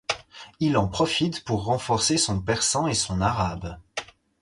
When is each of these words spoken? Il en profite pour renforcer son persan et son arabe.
Il 0.59 0.77
en 0.77 0.87
profite 0.87 1.43
pour 1.43 1.63
renforcer 1.65 2.17
son 2.17 2.41
persan 2.41 2.87
et 2.87 2.95
son 2.95 3.21
arabe. 3.21 3.77